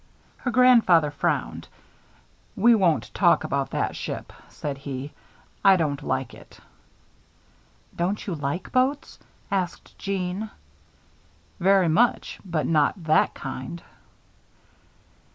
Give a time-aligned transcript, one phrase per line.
[0.37, 1.67] Her grandfather frowned.
[2.55, 5.11] "We won't talk about that ship," said he.
[5.63, 6.59] "I don't like it!"
[7.95, 9.19] "Don't you like boats?"
[9.51, 10.49] asked Jeanne.
[11.59, 13.83] "Very much, but not that kind."